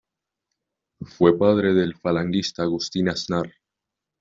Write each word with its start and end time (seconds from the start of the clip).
Fue 1.01 1.37
padre 1.37 1.75
del 1.75 1.93
falangista 1.95 2.63
Agustín 2.63 3.07
Aznar. 3.09 3.53